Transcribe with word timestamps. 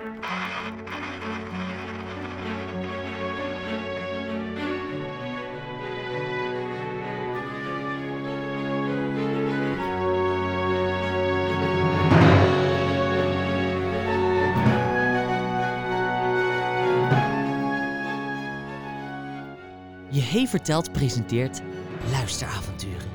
Je 0.00 0.06
Hey 20.20 20.46
Verteld 20.46 20.92
presenteert 20.92 21.60
luisteravonturen. 22.10 23.08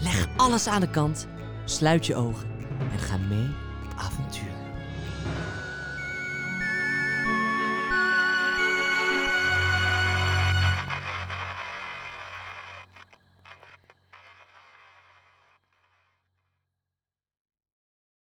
Leg 0.00 0.28
alles 0.36 0.66
aan 0.66 0.80
de 0.80 0.90
kant, 0.90 1.26
sluit 1.64 2.06
je 2.06 2.14
ogen 2.14 2.48
en 2.92 2.98
ga 2.98 3.16
mee 3.16 3.48
op 3.84 3.94
avontuur. 3.96 4.49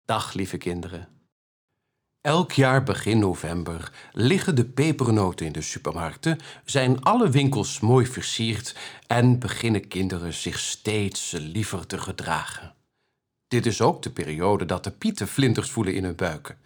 Dag 0.05 0.33
lieve 0.33 0.57
kinderen. 0.57 1.07
Elk 2.21 2.51
jaar 2.51 2.83
begin 2.83 3.19
november 3.19 3.91
liggen 4.11 4.55
de 4.55 4.65
pepernoten 4.65 5.45
in 5.45 5.51
de 5.51 5.61
supermarkten, 5.61 6.39
zijn 6.65 7.03
alle 7.03 7.29
winkels 7.29 7.79
mooi 7.79 8.05
versierd 8.05 8.75
en 9.07 9.39
beginnen 9.39 9.87
kinderen 9.87 10.33
zich 10.33 10.59
steeds 10.59 11.31
liever 11.31 11.87
te 11.87 11.97
gedragen. 11.97 12.73
Dit 13.47 13.65
is 13.65 13.81
ook 13.81 14.01
de 14.01 14.11
periode 14.11 14.65
dat 14.65 14.83
de 14.83 14.91
pieten 14.91 15.27
vlinders 15.27 15.69
voelen 15.69 15.95
in 15.95 16.03
hun 16.03 16.15
buiken. 16.15 16.57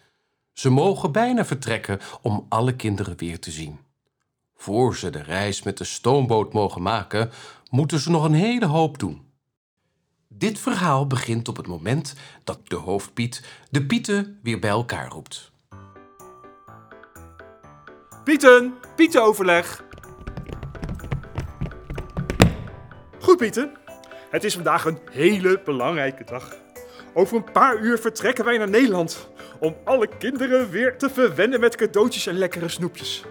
Ze 0.52 0.70
mogen 0.70 1.12
bijna 1.12 1.44
vertrekken 1.44 2.00
om 2.22 2.46
alle 2.48 2.76
kinderen 2.76 3.16
weer 3.16 3.40
te 3.40 3.50
zien. 3.50 3.78
Voor 4.56 4.96
ze 4.96 5.10
de 5.10 5.22
reis 5.22 5.62
met 5.62 5.78
de 5.78 5.84
stoomboot 5.84 6.52
mogen 6.52 6.82
maken, 6.82 7.30
moeten 7.70 8.00
ze 8.00 8.10
nog 8.10 8.24
een 8.24 8.34
hele 8.34 8.66
hoop 8.66 8.98
doen. 8.98 9.29
Dit 10.34 10.58
verhaal 10.58 11.06
begint 11.06 11.48
op 11.48 11.56
het 11.56 11.66
moment 11.66 12.14
dat 12.44 12.60
de 12.64 12.76
hoofdpiet 12.76 13.44
de 13.70 13.86
pieten 13.86 14.38
weer 14.42 14.58
bij 14.58 14.70
elkaar 14.70 15.08
roept. 15.08 15.52
Pieten, 18.24 18.74
Pietenoverleg. 18.96 19.84
Goed, 23.20 23.36
Pieten. 23.36 23.72
Het 24.30 24.44
is 24.44 24.54
vandaag 24.54 24.84
een 24.84 24.98
hele 25.10 25.60
belangrijke 25.64 26.24
dag. 26.24 26.56
Over 27.14 27.36
een 27.36 27.52
paar 27.52 27.78
uur 27.78 27.98
vertrekken 27.98 28.44
wij 28.44 28.58
naar 28.58 28.70
Nederland 28.70 29.28
om 29.60 29.76
alle 29.84 30.08
kinderen 30.18 30.70
weer 30.70 30.98
te 30.98 31.10
verwennen 31.10 31.60
met 31.60 31.76
cadeautjes 31.76 32.26
en 32.26 32.38
lekkere 32.38 32.68
snoepjes. 32.68 33.24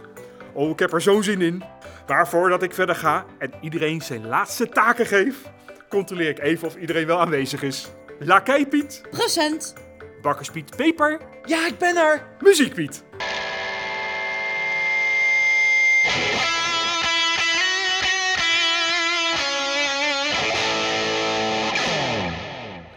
Oh, 0.54 0.70
ik 0.70 0.80
heb 0.80 0.94
er 0.94 1.02
zo'n 1.02 1.24
zin 1.24 1.42
in. 1.42 1.64
Maar 2.08 2.28
voordat 2.28 2.64
ik 2.64 2.74
verder 2.74 2.96
ga 2.96 3.26
en 3.38 3.54
iedereen 3.62 4.02
zijn 4.02 4.28
laatste 4.28 4.70
taken 4.70 5.06
geef, 5.06 5.52
controleer 5.90 6.30
ik 6.30 6.40
even 6.40 6.68
of 6.68 6.76
iedereen 6.76 7.06
wel 7.06 7.20
aanwezig 7.20 7.62
is. 7.64 7.88
Lakij 8.20 8.66
Piet, 8.66 9.02
Present. 9.10 9.74
Bakkerspiet 10.22 10.76
Peper, 10.76 11.20
Ja, 11.46 11.68
ik 11.68 11.78
ben 11.78 11.98
er. 11.98 12.28
Muziek 12.40 12.74
Piet. 12.74 13.04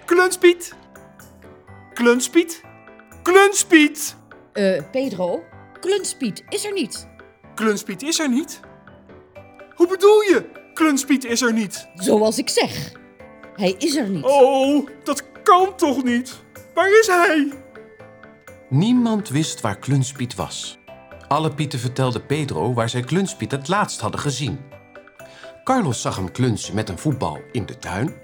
Klunspiet. 0.04 0.74
Klunspiet. 1.94 2.60
Klunspiet. 3.22 4.16
Eh, 4.52 4.82
Pedro, 4.90 5.44
Klunspiet 5.80 6.42
is 6.48 6.64
er 6.64 6.72
niet. 6.72 7.08
Klunspiet 7.54 8.02
is 8.02 8.18
er 8.18 8.28
niet. 8.28 8.60
Hoe 9.74 9.88
bedoel 9.88 10.20
je? 10.20 10.44
Klunspiet 10.82 11.24
is 11.24 11.42
er 11.42 11.52
niet. 11.52 11.88
Zoals 11.94 12.38
ik 12.38 12.48
zeg. 12.48 12.92
Hij 13.54 13.74
is 13.78 13.96
er 13.96 14.08
niet. 14.08 14.24
Oh, 14.24 14.88
dat 15.04 15.22
kan 15.42 15.76
toch 15.76 16.04
niet? 16.04 16.42
Waar 16.74 16.98
is 16.98 17.06
hij? 17.06 17.52
Niemand 18.68 19.28
wist 19.28 19.60
waar 19.60 19.78
Klunspiet 19.78 20.34
was. 20.34 20.78
Alle 21.28 21.54
pieten 21.54 21.78
vertelden 21.78 22.26
Pedro 22.26 22.74
waar 22.74 22.88
zij 22.88 23.00
Klunspiet 23.00 23.50
het 23.50 23.68
laatst 23.68 24.00
hadden 24.00 24.20
gezien. 24.20 24.58
Carlos 25.64 26.00
zag 26.00 26.16
hem 26.16 26.32
klunsen 26.32 26.74
met 26.74 26.88
een 26.88 26.98
voetbal 26.98 27.38
in 27.52 27.66
de 27.66 27.78
tuin. 27.78 28.14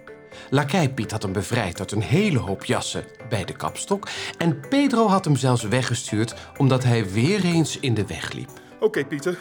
Lakij 0.50 0.92
Piet 0.92 1.10
had 1.10 1.22
hem 1.22 1.32
bevrijd 1.32 1.78
uit 1.78 1.92
een 1.92 2.02
hele 2.02 2.38
hoop 2.38 2.64
jassen 2.64 3.04
bij 3.28 3.44
de 3.44 3.56
kapstok. 3.56 4.08
En 4.38 4.60
Pedro 4.68 5.06
had 5.06 5.24
hem 5.24 5.36
zelfs 5.36 5.62
weggestuurd 5.62 6.34
omdat 6.56 6.84
hij 6.84 7.10
weer 7.10 7.44
eens 7.44 7.80
in 7.80 7.94
de 7.94 8.06
weg 8.06 8.32
liep. 8.32 8.50
Oké, 8.80 9.04
Pieter. 9.04 9.38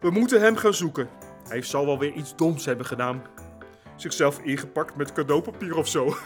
We 0.00 0.10
moeten 0.10 0.40
hem 0.40 0.56
gaan 0.56 0.74
zoeken. 0.74 1.08
Hij 1.48 1.62
zal 1.62 1.86
wel 1.86 1.98
weer 1.98 2.12
iets 2.12 2.36
doms 2.36 2.64
hebben 2.64 2.86
gedaan. 2.86 3.22
Zichzelf 3.96 4.38
ingepakt 4.38 4.96
met 4.96 5.12
cadeaupapier 5.12 5.76
of 5.76 5.88
zo. 5.88 6.04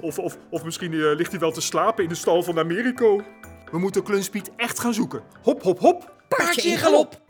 of, 0.00 0.18
of, 0.18 0.38
of 0.50 0.64
misschien 0.64 0.92
eh, 0.92 0.98
ligt 0.98 1.30
hij 1.30 1.40
wel 1.40 1.52
te 1.52 1.60
slapen 1.60 2.02
in 2.02 2.08
de 2.08 2.14
stal 2.14 2.42
van 2.42 2.58
Americo. 2.58 3.22
We 3.70 3.78
moeten 3.78 4.02
Klunspiet 4.02 4.50
echt 4.56 4.80
gaan 4.80 4.94
zoeken. 4.94 5.22
Hop, 5.42 5.62
hop, 5.62 5.78
hop. 5.78 6.14
Paardje 6.28 6.68
in 6.68 6.78
galop. 6.78 7.20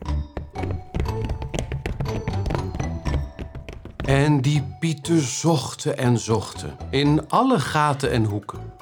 En 3.96 4.40
die 4.40 4.76
pieten 4.80 5.20
zochten 5.20 5.98
en 5.98 6.18
zochten 6.18 6.76
in 6.90 7.28
alle 7.28 7.60
gaten 7.60 8.10
en 8.10 8.24
hoeken. 8.24 8.72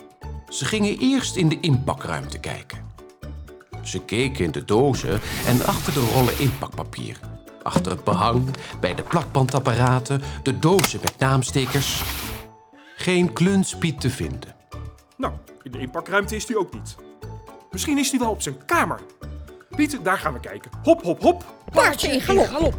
Ze 0.49 0.65
gingen 0.65 0.99
eerst 0.99 1.37
in 1.37 1.49
de 1.49 1.61
inpakruimte 1.61 2.39
kijken. 2.39 2.93
Ze 3.83 4.05
keken 4.05 4.45
in 4.45 4.51
de 4.51 4.65
dozen 4.65 5.21
en 5.47 5.65
achter 5.67 5.93
de 5.93 6.11
rollen 6.15 6.39
inpakpapier. 6.39 7.19
Achter 7.65 7.93
het 7.93 8.05
behang, 8.05 8.49
bij 8.81 8.95
de 8.95 9.03
plakbandapparaten, 9.03 10.23
de 10.43 10.59
dozen 10.59 11.01
met 11.03 11.19
naamstekers. 11.19 12.03
Geen 12.97 13.33
klunspiet 13.33 14.01
te 14.01 14.11
vinden. 14.11 14.55
Nou, 15.17 15.33
in 15.63 15.73
de 15.73 15.79
inpakruimte 15.79 16.37
is 16.37 16.49
hij 16.49 16.57
ook 16.57 16.73
niet. 16.75 16.97
Misschien 17.71 17.99
is 17.99 18.11
hij 18.11 18.19
wel 18.19 18.31
op 18.31 18.43
zijn 18.43 18.65
kamer. 18.67 19.01
Pieter, 19.77 20.03
daar 20.03 20.19
gaan 20.19 20.33
we 20.33 20.41
kijken. 20.41 20.71
Hop, 20.83 21.03
hop, 21.03 21.21
hop. 21.21 21.45
Paardje 21.73 22.13
in 22.13 22.21
galop. 22.21 22.75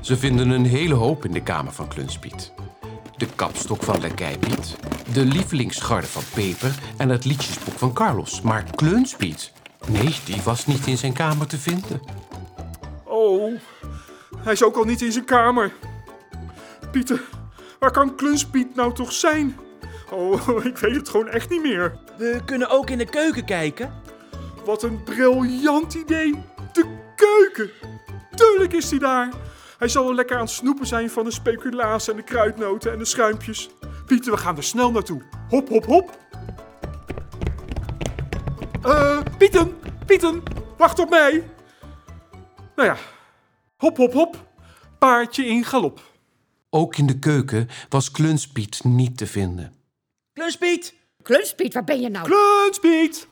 Ze 0.00 0.16
vinden 0.16 0.50
een 0.50 0.66
hele 0.66 0.94
hoop 0.94 1.24
in 1.24 1.32
de 1.32 1.42
kamer 1.42 1.72
van 1.72 1.88
Klunspiet. 1.88 2.52
De 3.16 3.26
kapstok 3.34 3.82
van 3.82 4.00
Lekijpiet, 4.00 4.76
de 5.12 5.24
lievelingsgarde 5.24 6.06
van 6.06 6.22
Peper 6.34 6.74
en 6.96 7.08
het 7.08 7.24
liedjesboek 7.24 7.78
van 7.78 7.92
Carlos. 7.92 8.40
Maar 8.40 8.64
Klunspiet, 8.74 9.52
nee, 9.86 10.14
die 10.24 10.42
was 10.42 10.66
niet 10.66 10.86
in 10.86 10.98
zijn 10.98 11.12
kamer 11.12 11.46
te 11.46 11.58
vinden. 11.58 12.00
Hij 14.44 14.52
is 14.52 14.62
ook 14.62 14.76
al 14.76 14.84
niet 14.84 15.02
in 15.02 15.12
zijn 15.12 15.24
kamer. 15.24 15.72
Pieter, 16.90 17.20
waar 17.78 17.90
kan 17.90 18.14
Klunspiet 18.14 18.74
nou 18.74 18.94
toch 18.94 19.12
zijn? 19.12 19.58
Oh, 20.10 20.64
ik 20.64 20.78
weet 20.78 20.96
het 20.96 21.08
gewoon 21.08 21.28
echt 21.28 21.50
niet 21.50 21.62
meer. 21.62 21.98
We 22.16 22.40
kunnen 22.44 22.70
ook 22.70 22.90
in 22.90 22.98
de 22.98 23.04
keuken 23.04 23.44
kijken. 23.44 24.02
Wat 24.64 24.82
een 24.82 25.02
briljant 25.02 25.94
idee. 25.94 26.44
De 26.72 26.84
keuken. 27.16 27.70
Tuurlijk 28.34 28.72
is 28.72 28.90
hij 28.90 28.98
daar. 28.98 29.28
Hij 29.78 29.88
zal 29.88 30.04
wel 30.04 30.14
lekker 30.14 30.36
aan 30.36 30.42
het 30.42 30.50
snoepen 30.50 30.86
zijn 30.86 31.10
van 31.10 31.24
de 31.24 31.30
speculaas 31.30 32.08
en 32.08 32.16
de 32.16 32.22
kruidnoten 32.22 32.92
en 32.92 32.98
de 32.98 33.04
schuimpjes. 33.04 33.70
Pieter, 34.06 34.32
we 34.32 34.38
gaan 34.38 34.56
er 34.56 34.62
snel 34.62 34.90
naartoe. 34.90 35.22
Hop, 35.48 35.68
hop, 35.68 35.84
hop. 35.84 36.18
Eh, 38.82 39.18
Pieten, 39.38 39.78
Pieten, 40.06 40.42
wacht 40.76 40.98
op 40.98 41.10
mij. 41.10 41.50
Nou 42.76 42.88
ja, 42.88 42.96
hop, 43.84 43.96
hop, 43.96 44.12
hop. 44.12 44.46
Paardje 44.98 45.46
in 45.46 45.64
galop. 45.64 46.00
Ook 46.70 46.96
in 46.96 47.06
de 47.06 47.18
keuken 47.18 47.68
was 47.88 48.10
Klunspiet 48.10 48.84
niet 48.84 49.16
te 49.16 49.26
vinden. 49.26 49.74
Kluspiet. 50.32 50.94
Klunspiet, 51.22 51.74
waar 51.74 51.84
ben 51.84 52.00
je 52.00 52.08
nou? 52.08 52.26
Klunspiet. 52.26 53.28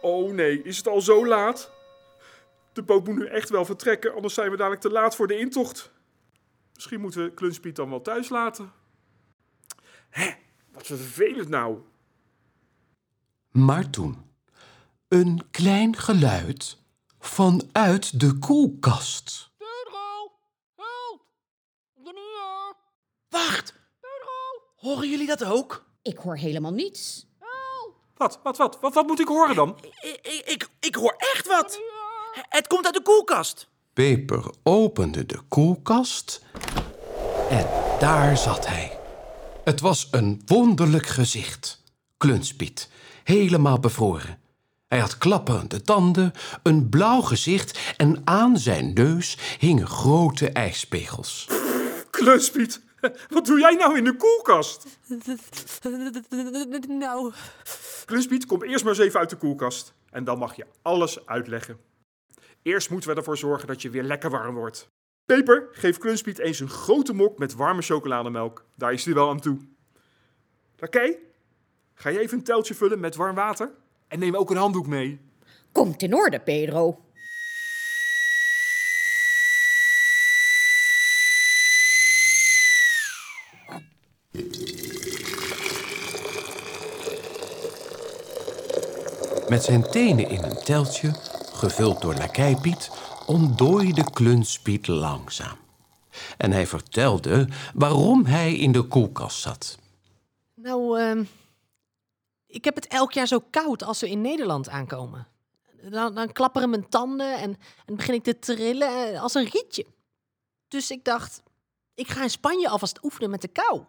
Oh 0.00 0.32
nee, 0.32 0.62
is 0.62 0.76
het 0.76 0.88
al 0.88 1.00
zo 1.00 1.26
laat? 1.26 1.70
De 2.72 2.82
boot 2.82 3.06
moet 3.06 3.16
nu 3.16 3.26
echt 3.26 3.48
wel 3.48 3.64
vertrekken, 3.64 4.14
anders 4.14 4.34
zijn 4.34 4.50
we 4.50 4.56
dadelijk 4.56 4.82
te 4.82 4.90
laat 4.90 5.16
voor 5.16 5.26
de 5.26 5.38
intocht. 5.38 5.92
Misschien 6.74 7.00
moeten 7.00 7.24
we 7.24 7.34
Klunspiet 7.34 7.76
dan 7.76 7.90
wel 7.90 8.00
thuis 8.00 8.28
laten. 8.28 8.72
Hé, 10.10 10.30
wat 10.74 10.86
vervelend 10.86 11.48
nou. 11.48 11.78
Maar 13.50 13.90
toen, 13.90 14.24
een 15.08 15.42
klein 15.50 15.96
geluid 15.96 16.78
vanuit 17.18 18.20
de 18.20 18.38
koelkast. 18.38 19.52
Wacht. 23.28 23.74
Horen 24.76 25.10
jullie 25.10 25.26
dat 25.26 25.44
ook? 25.44 25.84
Ik 26.02 26.18
hoor 26.18 26.36
helemaal 26.36 26.72
niets. 26.72 27.26
Wat, 28.16 28.40
wat, 28.42 28.56
wat, 28.56 28.80
wat, 28.80 28.94
wat 28.94 29.06
moet 29.06 29.20
ik 29.20 29.28
horen 29.28 29.54
dan? 29.54 29.78
Ik, 30.00 30.18
ik, 30.22 30.42
ik, 30.46 30.68
ik 30.80 30.94
hoor 30.94 31.14
echt 31.18 31.46
wat. 31.46 31.80
Het 32.48 32.66
komt 32.66 32.84
uit 32.84 32.94
de 32.94 33.02
koelkast. 33.02 33.68
Peper 33.92 34.52
opende 34.62 35.26
de 35.26 35.40
koelkast 35.48 36.44
en 37.50 37.66
daar 37.98 38.36
zat 38.36 38.66
hij. 38.66 38.93
Het 39.64 39.80
was 39.80 40.08
een 40.10 40.42
wonderlijk 40.46 41.06
gezicht. 41.06 41.82
Klunspiet, 42.16 42.90
helemaal 43.22 43.78
bevroren. 43.78 44.38
Hij 44.88 44.98
had 44.98 45.18
klapperende 45.18 45.82
tanden, 45.82 46.32
een 46.62 46.88
blauw 46.88 47.20
gezicht 47.20 47.94
en 47.96 48.20
aan 48.24 48.58
zijn 48.58 48.92
neus 48.92 49.38
hingen 49.58 49.86
grote 49.86 50.50
ijspegels. 50.50 51.48
Klunspiet, 52.10 52.80
wat 53.28 53.46
doe 53.46 53.58
jij 53.58 53.74
nou 53.74 53.96
in 53.96 54.04
de 54.04 54.16
koelkast? 54.16 54.86
Nou, 56.88 57.32
Klunspiet, 58.04 58.46
kom 58.46 58.62
eerst 58.62 58.84
maar 58.84 58.92
eens 58.92 59.02
even 59.02 59.20
uit 59.20 59.30
de 59.30 59.36
koelkast. 59.36 59.94
En 60.10 60.24
dan 60.24 60.38
mag 60.38 60.56
je 60.56 60.66
alles 60.82 61.26
uitleggen. 61.26 61.78
Eerst 62.62 62.90
moeten 62.90 63.10
we 63.10 63.16
ervoor 63.16 63.38
zorgen 63.38 63.66
dat 63.66 63.82
je 63.82 63.90
weer 63.90 64.02
lekker 64.02 64.30
warm 64.30 64.54
wordt. 64.54 64.88
Peper, 65.26 65.68
geef 65.72 65.98
Klunspiet 65.98 66.38
eens 66.38 66.60
een 66.60 66.68
grote 66.68 67.12
mok 67.12 67.38
met 67.38 67.54
warme 67.54 67.82
chocolademelk. 67.82 68.64
Daar 68.74 68.92
is 68.92 69.04
hij 69.04 69.14
wel 69.14 69.28
aan 69.28 69.40
toe. 69.40 69.58
Lakij, 70.78 71.18
ga 71.94 72.08
je 72.08 72.18
even 72.18 72.38
een 72.38 72.44
teltje 72.44 72.74
vullen 72.74 73.00
met 73.00 73.16
warm 73.16 73.34
water? 73.34 73.70
En 74.08 74.18
neem 74.18 74.36
ook 74.36 74.50
een 74.50 74.56
handdoek 74.56 74.86
mee. 74.86 75.20
Komt 75.72 76.02
in 76.02 76.14
orde, 76.14 76.40
Pedro. 76.40 76.98
Met 89.48 89.62
zijn 89.62 89.82
tenen 89.90 90.28
in 90.28 90.42
een 90.42 90.64
teltje, 90.64 91.14
gevuld 91.52 92.00
door 92.00 92.14
lakij 92.14 92.56
Piet, 92.62 92.90
ontdooide 93.26 94.10
Klunspiet 94.10 94.86
langzaam. 94.86 95.56
En 96.36 96.52
hij 96.52 96.66
vertelde 96.66 97.48
waarom 97.74 98.24
hij 98.24 98.54
in 98.54 98.72
de 98.72 98.82
koelkast 98.82 99.40
zat. 99.40 99.78
nou, 100.54 101.00
ehm, 101.00 101.24
ik 102.46 102.64
heb 102.64 102.74
het 102.74 102.86
elk 102.86 103.12
jaar 103.12 103.26
zo 103.26 103.40
koud 103.50 103.82
als 103.82 104.00
we 104.00 104.10
in 104.10 104.20
Nederland 104.20 104.68
aankomen. 104.68 105.26
Dan, 105.90 106.14
dan 106.14 106.32
klapperen 106.32 106.70
mijn 106.70 106.88
tanden 106.88 107.38
en, 107.38 107.56
en 107.86 107.96
begin 107.96 108.14
ik 108.14 108.22
te 108.22 108.38
trillen 108.38 109.12
eh, 109.12 109.22
als 109.22 109.34
een 109.34 109.48
rietje. 109.48 109.86
Dus 110.68 110.90
ik 110.90 111.04
dacht, 111.04 111.42
ik 111.94 112.08
ga 112.08 112.22
in 112.22 112.30
Spanje 112.30 112.68
alvast 112.68 113.04
oefenen 113.04 113.30
met 113.30 113.40
de 113.40 113.48
kou. 113.48 113.84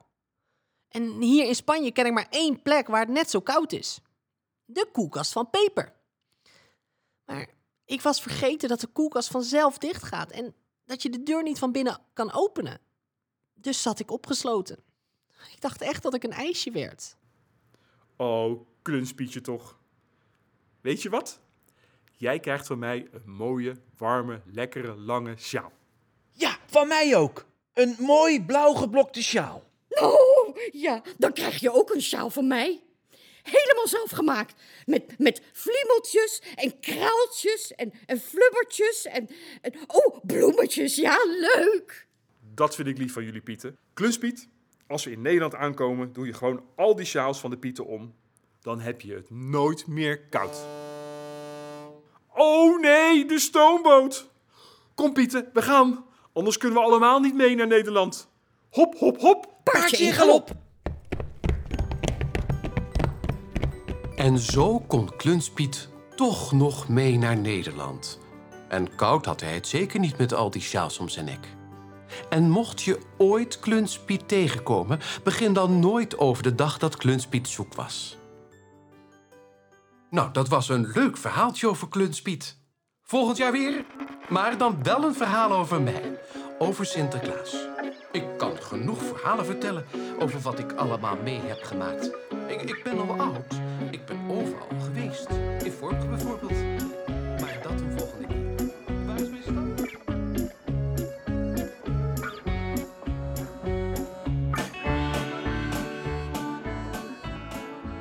En 0.87 1.21
hier 1.21 1.47
in 1.47 1.55
Spanje 1.55 1.91
ken 1.91 2.05
ik 2.05 2.13
maar 2.13 2.27
één 2.29 2.61
plek 2.61 2.87
waar 2.87 2.99
het 2.99 3.09
net 3.09 3.29
zo 3.29 3.39
koud 3.39 3.71
is. 3.71 3.99
De 4.65 4.89
koelkast 4.91 5.31
van 5.31 5.49
Peper. 5.49 5.93
Maar 7.25 7.47
ik 7.85 8.01
was 8.01 8.21
vergeten 8.21 8.69
dat 8.69 8.79
de 8.79 8.87
koelkast 8.87 9.29
vanzelf 9.29 9.77
dicht 9.77 10.03
gaat 10.03 10.31
en 10.31 10.55
dat 10.85 11.01
je 11.01 11.09
de 11.09 11.23
deur 11.23 11.43
niet 11.43 11.59
van 11.59 11.71
binnen 11.71 11.99
kan 12.13 12.33
openen. 12.33 12.79
Dus 13.53 13.81
zat 13.81 13.99
ik 13.99 14.11
opgesloten. 14.11 14.77
Ik 15.51 15.61
dacht 15.61 15.81
echt 15.81 16.03
dat 16.03 16.13
ik 16.13 16.23
een 16.23 16.31
ijsje 16.31 16.71
werd. 16.71 17.17
Oh, 18.17 18.67
Klunspietje 18.81 19.41
toch. 19.41 19.79
Weet 20.81 21.01
je 21.01 21.09
wat? 21.09 21.39
Jij 22.17 22.39
krijgt 22.39 22.67
van 22.67 22.79
mij 22.79 23.07
een 23.11 23.31
mooie, 23.31 23.75
warme, 23.97 24.41
lekkere, 24.45 24.95
lange 24.95 25.37
sjaal. 25.37 25.71
Ja, 26.31 26.57
van 26.65 26.87
mij 26.87 27.15
ook. 27.15 27.45
Een 27.73 27.95
mooi 27.99 28.45
blauw 28.45 28.73
geblokte 28.73 29.23
sjaal. 29.23 29.63
Oh, 29.89 30.55
ja, 30.71 31.01
dan 31.17 31.33
krijg 31.33 31.59
je 31.59 31.71
ook 31.71 31.93
een 31.93 32.01
sjaal 32.01 32.29
van 32.29 32.47
mij. 32.47 32.83
Helemaal 33.45 33.87
zelf 33.87 34.11
gemaakt. 34.11 34.53
Met, 34.85 35.19
met 35.19 35.41
vliemeltjes 35.53 36.41
en 36.55 36.79
kraaltjes 36.79 37.73
en, 37.75 37.93
en 38.05 38.19
flubbertjes 38.19 39.05
en, 39.05 39.29
en... 39.61 39.73
Oh, 39.87 40.17
bloemetjes, 40.23 40.95
ja, 40.95 41.17
leuk. 41.25 42.07
Dat 42.53 42.75
vind 42.75 42.87
ik 42.87 42.97
lief 42.97 43.13
van 43.13 43.23
jullie 43.23 43.41
Pieten. 43.41 43.77
Klunspiet, 43.93 44.47
als 44.87 45.03
we 45.03 45.11
in 45.11 45.21
Nederland 45.21 45.55
aankomen, 45.55 46.13
doe 46.13 46.25
je 46.25 46.33
gewoon 46.33 46.63
al 46.75 46.95
die 46.95 47.05
sjaals 47.05 47.39
van 47.39 47.49
de 47.49 47.57
Pieten 47.57 47.85
om. 47.85 48.15
Dan 48.61 48.79
heb 48.79 49.01
je 49.01 49.13
het 49.13 49.29
nooit 49.29 49.87
meer 49.87 50.19
koud. 50.19 50.57
Oh 52.33 52.79
nee, 52.79 53.25
de 53.25 53.39
stoomboot! 53.39 54.29
Kom 54.95 55.13
Pieten, 55.13 55.49
we 55.53 55.61
gaan. 55.61 56.05
Anders 56.33 56.57
kunnen 56.57 56.79
we 56.79 56.85
allemaal 56.85 57.19
niet 57.19 57.35
mee 57.35 57.55
naar 57.55 57.67
Nederland. 57.67 58.29
Hop, 58.69 58.95
hop, 58.97 59.19
hop. 59.19 59.53
Paardje 59.63 60.05
in 60.05 60.13
galop. 60.13 60.64
En 64.25 64.39
zo 64.39 64.79
kon 64.79 65.15
Klunspiet 65.15 65.89
toch 66.15 66.51
nog 66.51 66.87
mee 66.87 67.17
naar 67.17 67.37
Nederland. 67.37 68.19
En 68.67 68.95
koud 68.95 69.25
had 69.25 69.41
hij 69.41 69.53
het 69.53 69.67
zeker 69.67 69.99
niet 69.99 70.17
met 70.17 70.33
al 70.33 70.49
die 70.49 70.61
sjaals 70.61 70.97
om 70.97 71.09
zijn 71.09 71.25
nek. 71.25 71.47
En 72.29 72.49
mocht 72.49 72.81
je 72.81 72.99
ooit 73.17 73.59
Klunspiet 73.59 74.27
tegenkomen, 74.27 74.99
begin 75.23 75.53
dan 75.53 75.79
nooit 75.79 76.17
over 76.17 76.43
de 76.43 76.55
dag 76.55 76.77
dat 76.77 76.97
Klunspiet 76.97 77.47
zoek 77.47 77.73
was. 77.73 78.17
Nou, 80.09 80.31
dat 80.31 80.47
was 80.47 80.69
een 80.69 80.91
leuk 80.93 81.17
verhaaltje 81.17 81.69
over 81.69 81.89
Klunspiet. 81.89 82.57
Volgend 83.03 83.37
jaar 83.37 83.51
weer, 83.51 83.85
maar 84.29 84.57
dan 84.57 84.83
wel 84.83 85.03
een 85.03 85.15
verhaal 85.15 85.51
over 85.51 85.81
mij, 85.81 86.19
over 86.59 86.85
Sinterklaas. 86.85 87.55
Ik 88.11 88.25
kan 88.37 88.57
genoeg 88.57 89.03
verhalen 89.03 89.45
vertellen 89.45 89.85
over 90.19 90.39
wat 90.39 90.59
ik 90.59 90.71
allemaal 90.71 91.17
mee 91.23 91.39
heb 91.43 91.63
gemaakt. 91.63 92.24
Ik, 92.47 92.61
ik 92.61 92.83
ben 92.83 92.99
al 92.99 93.19
oud. 93.19 93.53
Ik 93.91 94.05
ben 94.05 94.19
overal 94.29 94.67
geweest. 94.83 95.27
In 95.63 95.71
Vork 95.71 96.09
bijvoorbeeld. 96.09 96.51
Maar 97.39 97.59
dat 97.61 97.71
een 97.71 97.91
volgende 97.97 98.27
keer. 98.27 98.37
Waar 99.05 99.19
is? 99.19 99.29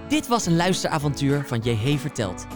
Dit 0.09 0.27
was 0.27 0.47
een 0.47 0.57
luisteravontuur 0.57 1.45
van 1.47 1.59
JH 1.59 1.99
Verteld. 1.99 2.47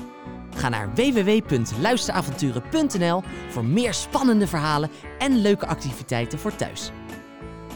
Ga 0.57 0.69
naar 0.69 0.95
www.luisteravonturen.nl 0.95 3.23
voor 3.49 3.65
meer 3.65 3.95
spannende 3.95 4.47
verhalen 4.47 4.91
en 5.19 5.37
leuke 5.37 5.67
activiteiten 5.67 6.39
voor 6.39 6.57
thuis. 6.57 6.91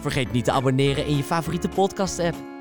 Vergeet 0.00 0.32
niet 0.32 0.44
te 0.44 0.53
abonneren 0.53 1.06
in 1.06 1.17
je 1.17 1.25
favoriete 1.25 1.69
podcast-app. 1.69 2.51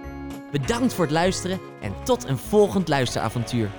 Bedankt 0.52 0.94
voor 0.94 1.04
het 1.06 1.14
luisteren 1.14 1.60
en 1.82 1.94
tot 2.04 2.24
een 2.24 2.38
volgend 2.38 2.88
luisteravontuur. 2.88 3.70